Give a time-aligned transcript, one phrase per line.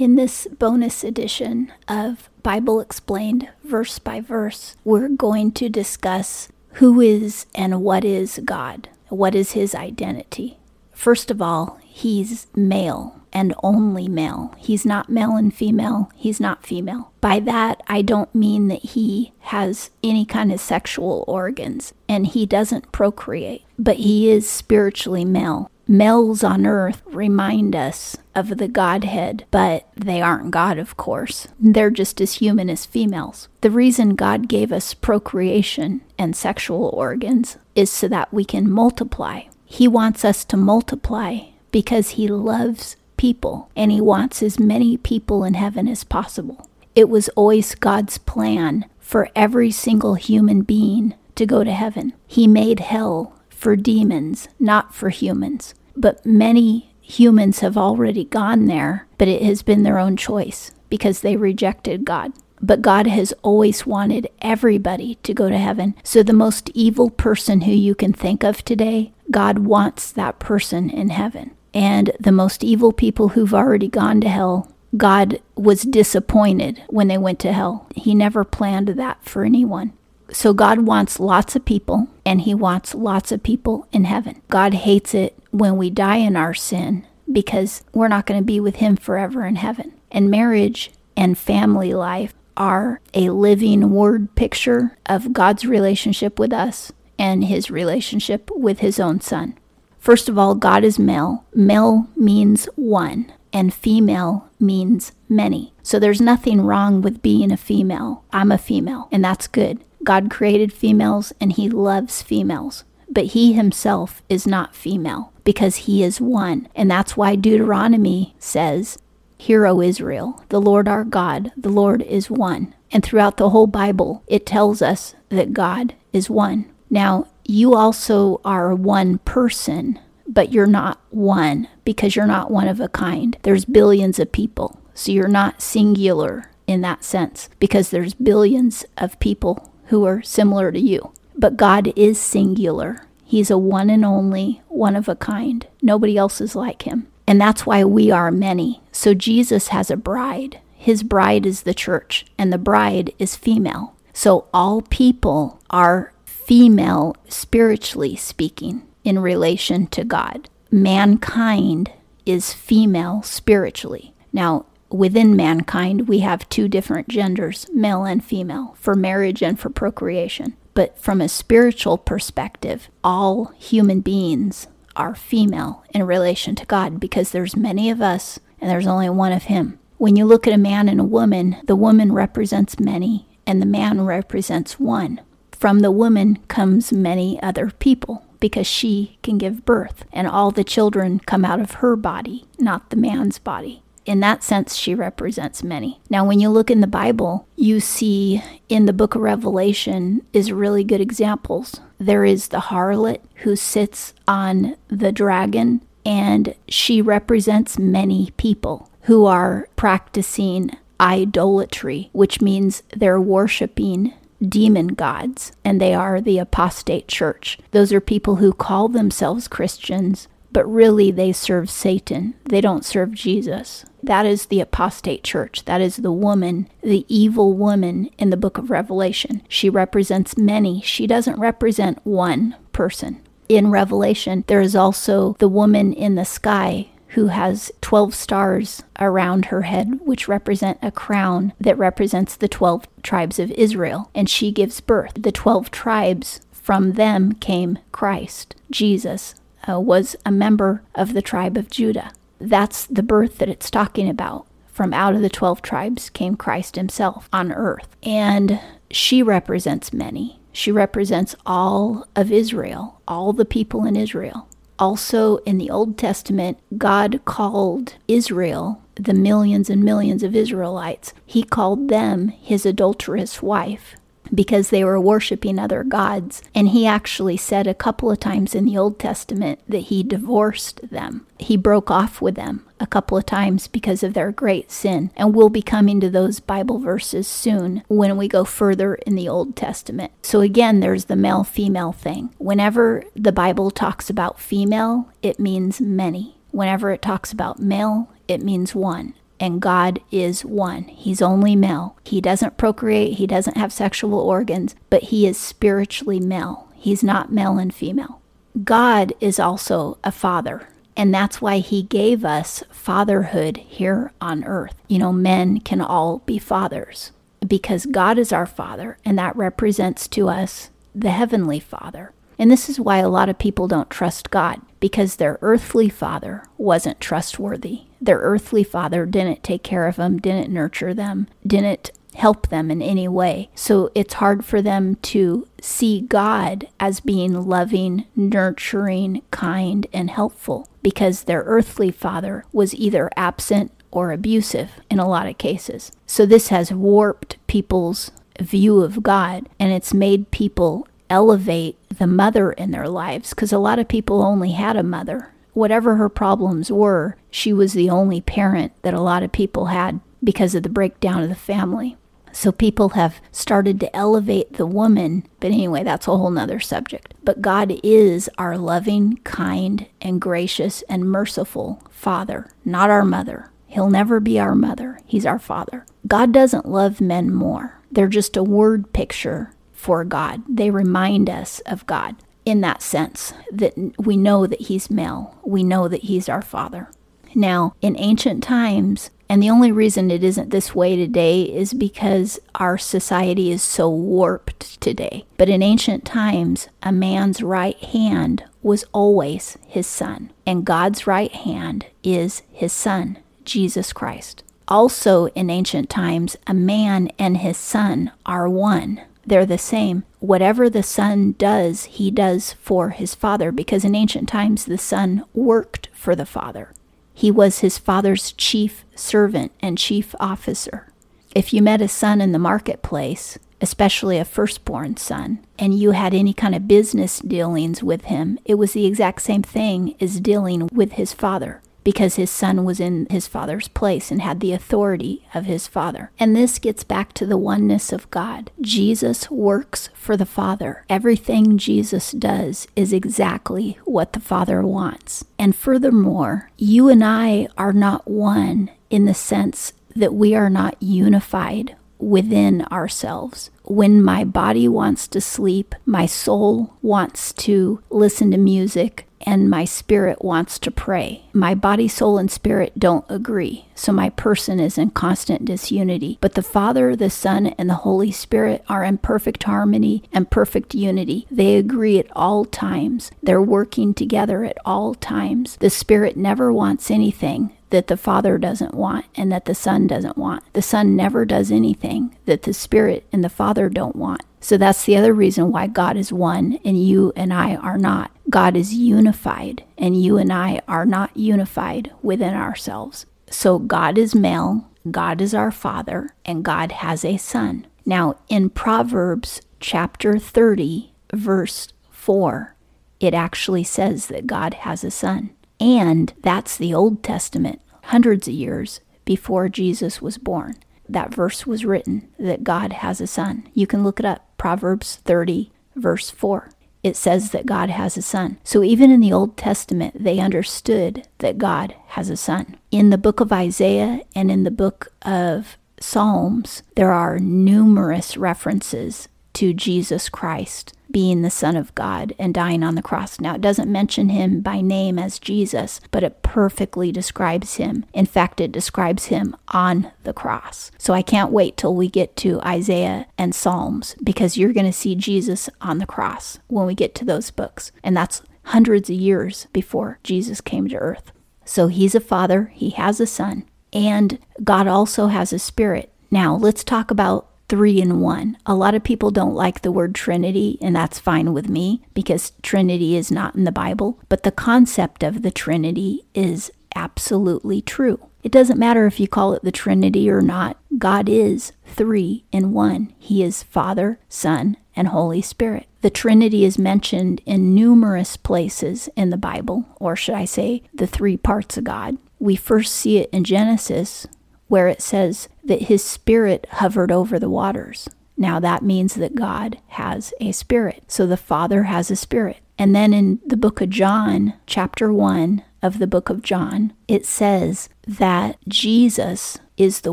[0.00, 7.02] In this bonus edition of Bible Explained verse by verse, we're going to discuss who
[7.02, 8.88] is and what is God.
[9.10, 10.56] What is his identity?
[10.92, 14.54] First of all, he's male and only male.
[14.56, 16.10] He's not male and female.
[16.16, 17.12] He's not female.
[17.20, 22.46] By that, I don't mean that he has any kind of sexual organs and he
[22.46, 25.70] doesn't procreate, but he is spiritually male.
[25.92, 31.48] Males on earth remind us of the Godhead, but they aren't God, of course.
[31.58, 33.48] They're just as human as females.
[33.60, 39.42] The reason God gave us procreation and sexual organs is so that we can multiply.
[39.64, 41.40] He wants us to multiply
[41.72, 46.68] because He loves people and He wants as many people in heaven as possible.
[46.94, 52.12] It was always God's plan for every single human being to go to heaven.
[52.28, 55.74] He made hell for demons, not for humans.
[55.96, 61.20] But many humans have already gone there, but it has been their own choice because
[61.20, 62.32] they rejected God.
[62.62, 65.94] But God has always wanted everybody to go to heaven.
[66.04, 70.90] So, the most evil person who you can think of today, God wants that person
[70.90, 71.52] in heaven.
[71.72, 77.18] And the most evil people who've already gone to hell, God was disappointed when they
[77.18, 77.86] went to hell.
[77.94, 79.92] He never planned that for anyone.
[80.32, 84.42] So God wants lots of people, and He wants lots of people in heaven.
[84.48, 88.60] God hates it when we die in our sin because we're not going to be
[88.60, 89.94] with Him forever in heaven.
[90.10, 96.92] And marriage and family life are a living word picture of God's relationship with us
[97.18, 99.56] and His relationship with His own Son.
[99.98, 101.44] First of all, God is male.
[101.54, 105.74] Male means one, and female means many.
[105.82, 108.24] So there's nothing wrong with being a female.
[108.32, 109.84] I'm a female, and that's good.
[110.02, 116.02] God created females and he loves females, but he himself is not female because he
[116.02, 116.68] is one.
[116.74, 118.98] And that's why Deuteronomy says,
[119.36, 122.74] Hear, O Israel, the Lord our God, the Lord is one.
[122.92, 126.70] And throughout the whole Bible, it tells us that God is one.
[126.88, 132.80] Now, you also are one person, but you're not one because you're not one of
[132.80, 133.36] a kind.
[133.42, 134.80] There's billions of people.
[134.94, 140.70] So you're not singular in that sense because there's billions of people who are similar
[140.70, 141.12] to you.
[141.36, 143.06] But God is singular.
[143.24, 145.66] He's a one and only, one of a kind.
[145.80, 147.06] Nobody else is like him.
[147.26, 148.82] And that's why we are many.
[148.90, 150.60] So Jesus has a bride.
[150.74, 153.94] His bride is the church, and the bride is female.
[154.12, 160.48] So all people are female, spiritually speaking, in relation to God.
[160.72, 161.92] Mankind
[162.26, 164.14] is female spiritually.
[164.32, 169.70] Now, within mankind, we have two different genders, male and female, for marriage and for
[169.70, 170.56] procreation.
[170.80, 177.32] But from a spiritual perspective, all human beings are female in relation to God because
[177.32, 179.78] there's many of us and there's only one of Him.
[179.98, 183.66] When you look at a man and a woman, the woman represents many and the
[183.66, 185.20] man represents one.
[185.52, 190.64] From the woman comes many other people because she can give birth, and all the
[190.64, 195.62] children come out of her body, not the man's body in that sense, she represents
[195.62, 196.00] many.
[196.10, 200.50] Now, when you look in the Bible, you see in the book of Revelation is
[200.50, 201.80] really good examples.
[201.98, 209.26] There is the harlot who sits on the dragon, and she represents many people who
[209.26, 217.58] are practicing idolatry, which means they're worshiping demon gods, and they are the apostate church.
[217.72, 222.34] Those are people who call themselves Christians, but really they serve Satan.
[222.44, 223.84] They don't serve Jesus.
[224.02, 225.64] That is the apostate church.
[225.64, 229.42] That is the woman, the evil woman in the book of Revelation.
[229.48, 233.20] She represents many, she doesn't represent one person.
[233.48, 239.46] In Revelation, there is also the woman in the sky who has 12 stars around
[239.46, 244.10] her head, which represent a crown that represents the 12 tribes of Israel.
[244.14, 245.14] And she gives birth.
[245.16, 249.34] The 12 tribes, from them came Christ, Jesus,
[249.68, 252.12] uh, was a member of the tribe of Judah.
[252.38, 254.46] That's the birth that it's talking about.
[254.66, 257.88] From out of the 12 tribes came Christ himself on earth.
[258.02, 260.40] And she represents many.
[260.52, 264.48] She represents all of Israel, all the people in Israel.
[264.78, 271.42] Also, in the Old Testament, God called Israel, the millions and millions of Israelites, He
[271.42, 273.96] called them His adulterous wife
[274.34, 276.42] because they were worshiping other gods.
[276.54, 280.90] And he actually said a couple of times in the Old Testament that he divorced
[280.90, 281.26] them.
[281.38, 285.10] He broke off with them a couple of times because of their great sin.
[285.16, 289.28] And we'll be coming to those Bible verses soon when we go further in the
[289.28, 290.12] Old Testament.
[290.22, 292.34] So again, there's the male female thing.
[292.38, 296.36] Whenever the Bible talks about female, it means many.
[296.50, 299.14] Whenever it talks about male, it means one.
[299.40, 300.84] And God is one.
[300.84, 301.96] He's only male.
[302.04, 306.68] He doesn't procreate, he doesn't have sexual organs, but he is spiritually male.
[306.74, 308.20] He's not male and female.
[308.62, 310.68] God is also a father.
[310.96, 314.74] And that's why he gave us fatherhood here on earth.
[314.88, 317.12] You know, men can all be fathers
[317.46, 322.12] because God is our father, and that represents to us the heavenly father.
[322.38, 326.44] And this is why a lot of people don't trust God because their earthly father
[326.58, 327.82] wasn't trustworthy.
[328.00, 332.82] Their earthly father didn't take care of them, didn't nurture them, didn't help them in
[332.82, 333.50] any way.
[333.54, 340.68] So it's hard for them to see God as being loving, nurturing, kind, and helpful
[340.82, 345.92] because their earthly father was either absent or abusive in a lot of cases.
[346.06, 348.10] So this has warped people's
[348.40, 353.58] view of God and it's made people elevate the mother in their lives because a
[353.58, 355.32] lot of people only had a mother.
[355.52, 360.00] Whatever her problems were, she was the only parent that a lot of people had
[360.22, 361.96] because of the breakdown of the family.
[362.32, 365.26] So people have started to elevate the woman.
[365.40, 367.14] But anyway, that's a whole nother subject.
[367.24, 373.50] But God is our loving, kind, and gracious and merciful Father, not our mother.
[373.66, 374.98] He'll never be our mother.
[375.06, 375.86] He's our Father.
[376.06, 377.80] God doesn't love men more.
[377.90, 380.42] They're just a word picture for God.
[380.48, 385.62] They remind us of God in that sense that we know that He's male, we
[385.62, 386.90] know that He's our Father.
[387.34, 392.40] Now, in ancient times, and the only reason it isn't this way today is because
[392.56, 395.24] our society is so warped today.
[395.36, 401.32] But in ancient times, a man's right hand was always his son, and God's right
[401.32, 404.42] hand is his son, Jesus Christ.
[404.66, 410.04] Also, in ancient times, a man and his son are one they're the same.
[410.20, 415.24] Whatever the son does, he does for his father, because in ancient times the son
[415.32, 416.72] worked for the father.
[417.14, 420.86] He was his father's chief servant and chief officer.
[421.34, 426.12] If you met a son in the marketplace, especially a firstborn son, and you had
[426.12, 430.68] any kind of business dealings with him, it was the exact same thing as dealing
[430.72, 435.26] with his father because his son was in his father's place and had the authority
[435.34, 436.10] of his father.
[436.18, 438.50] And this gets back to the oneness of God.
[438.60, 440.84] Jesus works for the Father.
[440.88, 445.24] Everything Jesus does is exactly what the Father wants.
[445.38, 450.80] And furthermore, you and I are not one in the sense that we are not
[450.80, 453.50] unified within ourselves.
[453.64, 459.64] When my body wants to sleep, my soul wants to listen to music, and my
[459.64, 461.24] spirit wants to pray.
[461.32, 466.18] My body, soul, and spirit don't agree, so my person is in constant disunity.
[466.20, 470.74] But the Father, the Son, and the Holy Spirit are in perfect harmony and perfect
[470.74, 471.26] unity.
[471.30, 475.56] They agree at all times, they're working together at all times.
[475.56, 480.18] The Spirit never wants anything that the Father doesn't want and that the Son doesn't
[480.18, 480.42] want.
[480.52, 484.22] The Son never does anything that the Spirit and the Father don't want.
[484.40, 488.10] So that's the other reason why God is one and you and I are not.
[488.30, 493.06] God is unified and you and I are not unified within ourselves.
[493.30, 497.66] So God is male, God is our Father, and God has a Son.
[497.84, 502.54] Now, in Proverbs chapter 30, verse 4,
[503.00, 505.30] it actually says that God has a Son.
[505.58, 510.54] And that's the Old Testament, hundreds of years before Jesus was born.
[510.88, 513.48] That verse was written that God has a son.
[513.54, 516.50] You can look it up, Proverbs 30, verse 4.
[516.82, 518.38] It says that God has a son.
[518.42, 522.56] So even in the Old Testament, they understood that God has a son.
[522.70, 529.08] In the book of Isaiah and in the book of Psalms, there are numerous references
[529.40, 533.18] to Jesus Christ being the Son of God and dying on the cross.
[533.18, 537.86] Now, it doesn't mention him by name as Jesus, but it perfectly describes him.
[537.94, 540.70] In fact, it describes him on the cross.
[540.76, 544.74] So I can't wait till we get to Isaiah and Psalms because you're going to
[544.74, 547.72] see Jesus on the cross when we get to those books.
[547.82, 551.12] And that's hundreds of years before Jesus came to earth.
[551.46, 555.90] So he's a father, he has a son, and God also has a spirit.
[556.10, 558.38] Now, let's talk about three in one.
[558.46, 562.32] A lot of people don't like the word Trinity, and that's fine with me because
[562.42, 567.98] Trinity is not in the Bible, but the concept of the Trinity is absolutely true.
[568.22, 572.52] It doesn't matter if you call it the Trinity or not, God is three in
[572.52, 572.94] one.
[572.98, 575.66] He is Father, Son, and Holy Spirit.
[575.80, 580.86] The Trinity is mentioned in numerous places in the Bible, or should I say, the
[580.86, 581.96] three parts of God.
[582.20, 584.06] We first see it in Genesis
[584.46, 587.88] where it says that his spirit hovered over the waters.
[588.16, 590.84] Now that means that God has a spirit.
[590.88, 592.38] So the Father has a spirit.
[592.58, 597.06] And then in the book of John, chapter 1, of the book of John, it
[597.06, 599.92] says that Jesus is the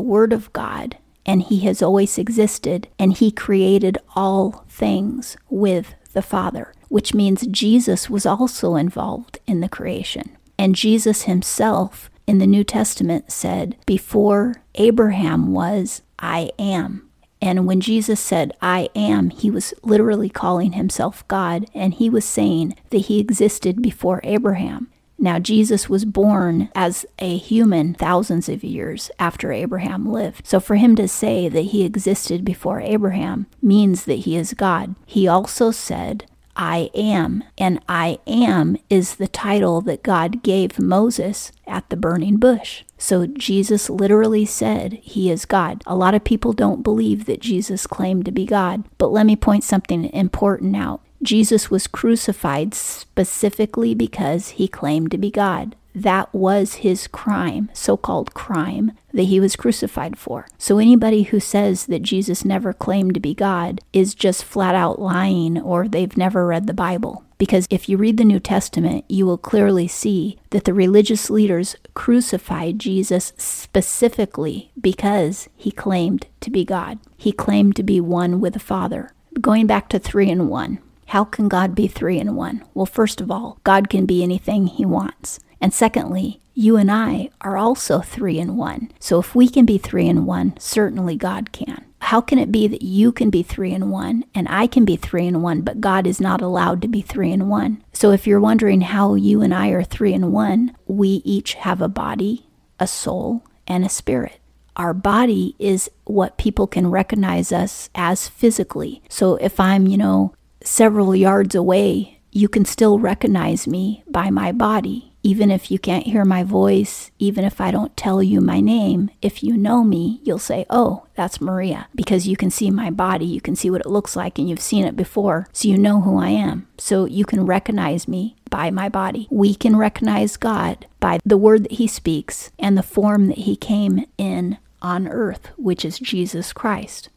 [0.00, 6.22] Word of God and he has always existed and he created all things with the
[6.22, 10.36] Father, which means Jesus was also involved in the creation.
[10.58, 17.08] And Jesus himself in the New Testament said, Before Abraham was, I am.
[17.40, 22.26] And when Jesus said, I am, he was literally calling himself God, and he was
[22.26, 24.88] saying that he existed before Abraham.
[25.18, 30.46] Now, Jesus was born as a human thousands of years after Abraham lived.
[30.46, 34.94] So, for him to say that he existed before Abraham means that he is God.
[35.06, 36.26] He also said,
[36.58, 37.44] I am.
[37.56, 42.82] And I am is the title that God gave Moses at the burning bush.
[42.98, 45.82] So Jesus literally said he is God.
[45.86, 48.84] A lot of people don't believe that Jesus claimed to be God.
[48.98, 51.00] But let me point something important out.
[51.22, 55.76] Jesus was crucified specifically because he claimed to be God.
[55.94, 60.46] That was his crime, so called crime, that he was crucified for.
[60.58, 65.00] So anybody who says that Jesus never claimed to be God is just flat out
[65.00, 67.24] lying or they've never read the Bible.
[67.38, 71.76] Because if you read the New Testament, you will clearly see that the religious leaders
[71.94, 76.98] crucified Jesus specifically because he claimed to be God.
[77.16, 79.12] He claimed to be one with the Father.
[79.40, 80.80] Going back to three and one.
[81.08, 82.64] How can God be three in one?
[82.74, 85.40] Well, first of all, God can be anything he wants.
[85.58, 88.90] And secondly, you and I are also three in one.
[89.00, 91.86] So if we can be three in one, certainly God can.
[92.00, 94.96] How can it be that you can be three in one and I can be
[94.96, 97.82] three in one, but God is not allowed to be three in one?
[97.94, 101.80] So if you're wondering how you and I are three in one, we each have
[101.80, 102.46] a body,
[102.78, 104.40] a soul, and a spirit
[104.78, 109.02] our body is what people can recognize us as physically.
[109.08, 110.34] So if I'm, you know,
[110.68, 115.12] several yards away, you can still recognize me by my body.
[115.24, 119.10] Even if you can't hear my voice, even if I don't tell you my name,
[119.20, 123.26] if you know me, you'll say, Oh, that's Maria, because you can see my body,
[123.26, 126.02] you can see what it looks like, and you've seen it before, so you know
[126.02, 126.68] who I am.
[126.78, 129.26] So you can recognize me by my body.
[129.30, 133.56] We can recognize God by the word that He speaks and the form that He
[133.56, 137.08] came in on earth, which is Jesus Christ.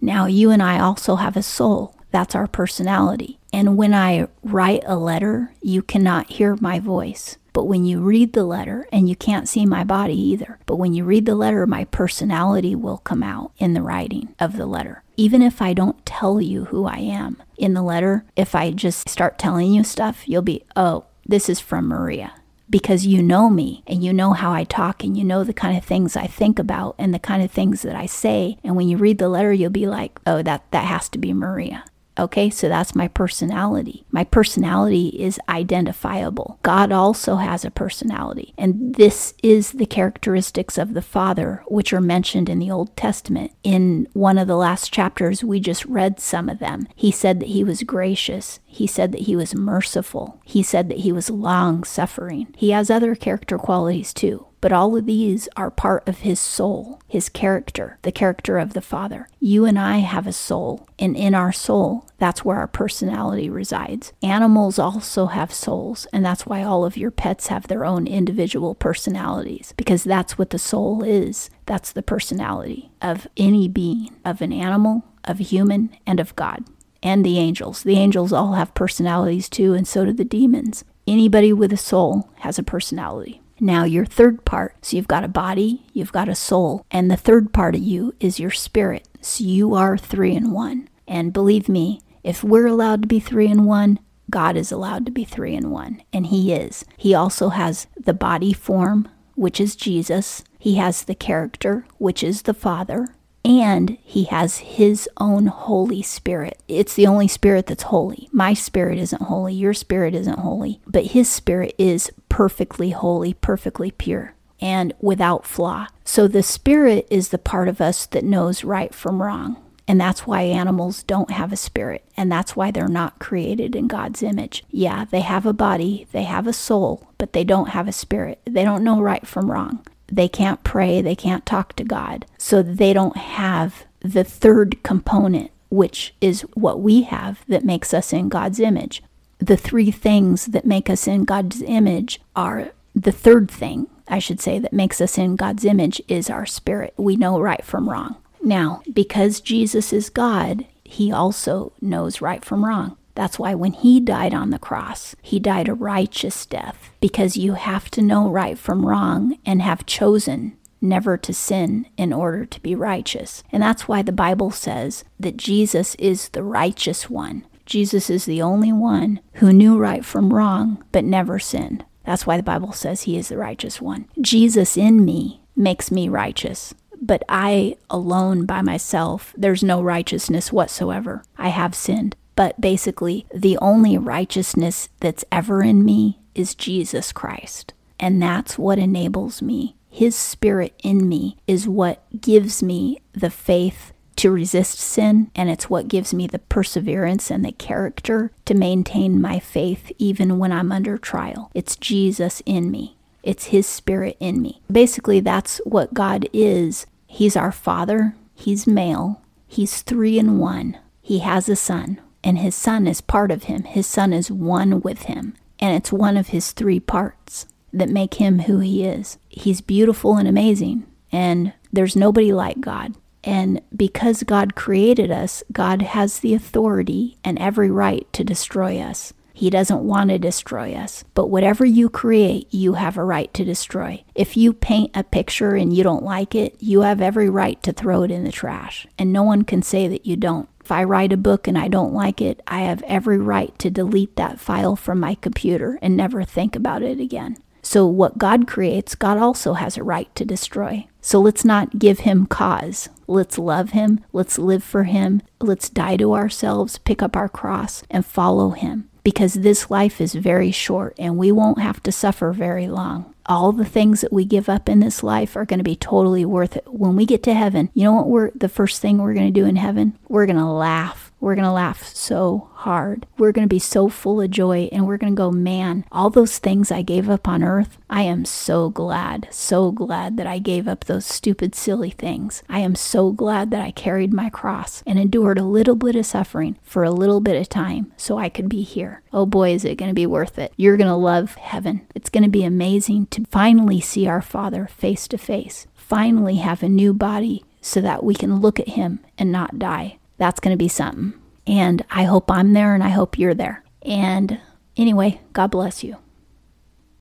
[0.00, 1.94] Now, you and I also have a soul.
[2.10, 3.38] That's our personality.
[3.52, 7.36] And when I write a letter, you cannot hear my voice.
[7.52, 10.94] But when you read the letter, and you can't see my body either, but when
[10.94, 15.02] you read the letter, my personality will come out in the writing of the letter.
[15.16, 19.08] Even if I don't tell you who I am in the letter, if I just
[19.08, 22.32] start telling you stuff, you'll be, oh, this is from Maria
[22.70, 25.76] because you know me and you know how I talk and you know the kind
[25.76, 28.58] of things I think about and the kind of things that I say.
[28.62, 31.32] And when you read the letter, you'll be like, oh, that, that has to be
[31.32, 31.84] Maria.
[32.20, 34.04] Okay, so that's my personality.
[34.10, 36.58] My personality is identifiable.
[36.62, 42.00] God also has a personality, and this is the characteristics of the Father, which are
[42.00, 43.52] mentioned in the Old Testament.
[43.62, 46.86] In one of the last chapters, we just read some of them.
[46.94, 50.98] He said that he was gracious, he said that he was merciful, he said that
[50.98, 52.54] he was long suffering.
[52.54, 54.46] He has other character qualities too.
[54.60, 58.82] But all of these are part of his soul, his character, the character of the
[58.82, 59.26] Father.
[59.38, 64.12] You and I have a soul, and in our soul, that's where our personality resides.
[64.22, 68.74] Animals also have souls, and that's why all of your pets have their own individual
[68.74, 71.48] personalities, because that's what the soul is.
[71.64, 76.64] That's the personality of any being, of an animal, of a human, and of God.
[77.02, 77.82] And the angels.
[77.82, 80.84] The angels all have personalities too, and so do the demons.
[81.06, 83.40] Anybody with a soul has a personality.
[83.60, 87.16] Now, your third part, so you've got a body, you've got a soul, and the
[87.16, 89.06] third part of you is your spirit.
[89.20, 90.88] So you are three in one.
[91.06, 93.98] And believe me, if we're allowed to be three in one,
[94.30, 96.86] God is allowed to be three in one, and He is.
[96.96, 100.42] He also has the body form, which is Jesus.
[100.58, 103.08] He has the character, which is the Father
[103.44, 106.62] and he has his own Holy Spirit.
[106.68, 108.28] It's the only spirit that's holy.
[108.32, 113.90] My spirit isn't holy, your spirit isn't holy, but his spirit is perfectly holy, perfectly
[113.90, 114.32] pure,
[114.62, 115.86] and without flaw.
[116.06, 119.62] So the spirit is the part of us that knows right from wrong.
[119.86, 122.02] And that's why animals don't have a spirit.
[122.16, 124.64] And that's why they're not created in God's image.
[124.70, 128.40] Yeah, they have a body, they have a soul, but they don't have a spirit.
[128.46, 132.26] They don't know right from wrong they can't pray, they can't talk to God.
[132.36, 138.12] So they don't have the third component, which is what we have that makes us
[138.12, 139.02] in God's image.
[139.40, 144.40] The three things that make us in God's image are the third thing, I should
[144.40, 146.94] say, that makes us in God's image is our spirit.
[146.96, 148.16] We know right from wrong.
[148.42, 152.96] Now, because Jesus is God, he also knows right from wrong.
[153.14, 157.54] That's why when he died on the cross, he died a righteous death because you
[157.54, 162.60] have to know right from wrong and have chosen never to sin in order to
[162.60, 163.42] be righteous.
[163.52, 167.44] And that's why the Bible says that Jesus is the righteous one.
[167.70, 171.84] Jesus is the only one who knew right from wrong but never sinned.
[172.04, 174.06] That's why the Bible says he is the righteous one.
[174.20, 176.74] Jesus in me makes me righteous.
[177.00, 181.22] But I alone by myself, there's no righteousness whatsoever.
[181.38, 182.16] I have sinned.
[182.34, 187.72] But basically, the only righteousness that's ever in me is Jesus Christ.
[188.00, 189.76] And that's what enables me.
[189.88, 195.70] His spirit in me is what gives me the faith to resist sin, and it's
[195.70, 200.70] what gives me the perseverance and the character to maintain my faith even when I'm
[200.70, 201.50] under trial.
[201.54, 202.98] It's Jesus in me.
[203.22, 204.60] It's His Spirit in me.
[204.70, 206.84] Basically, that's what God is.
[207.06, 210.78] He's our Father, He's male, He's three in one.
[211.00, 213.64] He has a Son, and His Son is part of Him.
[213.64, 218.14] His Son is one with Him, and it's one of His three parts that make
[218.14, 219.16] Him who He is.
[219.30, 222.96] He's beautiful and amazing, and there's nobody like God.
[223.22, 229.12] And because God created us, God has the authority and every right to destroy us.
[229.40, 231.02] He doesn't want to destroy us.
[231.14, 234.04] But whatever you create, you have a right to destroy.
[234.14, 237.72] If you paint a picture and you don't like it, you have every right to
[237.72, 238.86] throw it in the trash.
[238.98, 240.48] And no one can say that you don't.
[240.62, 243.70] If I write a book and I don't like it, I have every right to
[243.70, 247.38] delete that file from my computer and never think about it again.
[247.62, 250.86] So, what God creates, God also has a right to destroy.
[251.00, 252.88] So, let's not give him cause.
[253.06, 254.04] Let's love him.
[254.12, 255.22] Let's live for him.
[255.40, 258.88] Let's die to ourselves, pick up our cross, and follow him.
[259.02, 263.14] Because this life is very short and we won't have to suffer very long.
[263.24, 266.24] All the things that we give up in this life are going to be totally
[266.24, 266.64] worth it.
[266.66, 269.40] When we get to heaven, you know what we're the first thing we're going to
[269.40, 269.98] do in heaven?
[270.08, 273.06] We're going to laugh we're going to laugh so hard.
[273.18, 276.10] We're going to be so full of joy and we're going to go, man, all
[276.10, 280.38] those things I gave up on earth, I am so glad, so glad that I
[280.38, 282.42] gave up those stupid, silly things.
[282.48, 286.06] I am so glad that I carried my cross and endured a little bit of
[286.06, 289.02] suffering for a little bit of time so I could be here.
[289.12, 290.52] Oh boy, is it going to be worth it.
[290.56, 291.86] You're going to love heaven.
[291.94, 296.62] It's going to be amazing to finally see our Father face to face, finally have
[296.62, 300.52] a new body so that we can look at Him and not die that's going
[300.52, 301.14] to be something.
[301.46, 303.64] And I hope I'm there and I hope you're there.
[303.82, 304.38] And
[304.76, 305.96] anyway, God bless you.